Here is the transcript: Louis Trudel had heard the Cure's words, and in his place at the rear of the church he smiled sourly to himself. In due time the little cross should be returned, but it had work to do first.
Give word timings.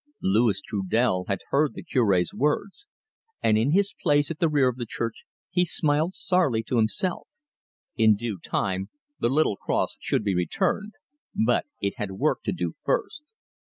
Louis 0.23 0.59
Trudel 0.63 1.25
had 1.27 1.41
heard 1.51 1.75
the 1.75 1.83
Cure's 1.83 2.33
words, 2.33 2.87
and 3.43 3.55
in 3.55 3.69
his 3.71 3.93
place 4.01 4.31
at 4.31 4.39
the 4.39 4.49
rear 4.49 4.67
of 4.67 4.77
the 4.77 4.87
church 4.87 5.25
he 5.51 5.63
smiled 5.63 6.15
sourly 6.15 6.63
to 6.63 6.77
himself. 6.77 7.27
In 7.97 8.15
due 8.15 8.39
time 8.39 8.89
the 9.19 9.29
little 9.29 9.57
cross 9.57 9.97
should 9.99 10.23
be 10.23 10.33
returned, 10.33 10.93
but 11.45 11.67
it 11.79 11.97
had 11.97 12.13
work 12.13 12.41
to 12.45 12.51
do 12.51 12.73
first. 12.83 13.21